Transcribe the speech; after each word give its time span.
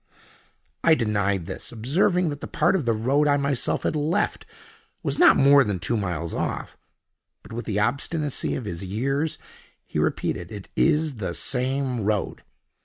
I 0.83 0.95
denied 0.95 1.45
this, 1.45 1.71
observing 1.71 2.29
that 2.29 2.41
the 2.41 2.47
part 2.47 2.75
of 2.75 2.85
the 2.85 2.93
road 2.93 3.27
I 3.27 3.37
myself 3.37 3.83
had 3.83 3.95
left 3.95 4.47
was 5.03 5.19
not 5.19 5.37
more 5.37 5.63
than 5.63 5.77
two 5.77 5.95
miles 5.95 6.33
off. 6.33 6.75
But 7.43 7.53
with 7.53 7.65
the 7.65 7.77
obstinacy 7.79 8.55
of 8.55 8.65
his 8.65 8.83
years 8.83 9.37
he 9.85 9.99
repeated: 9.99 10.51
"It 10.51 10.69
is 10.75 11.17
the 11.17 11.35
same 11.35 11.99
road. 12.01 12.41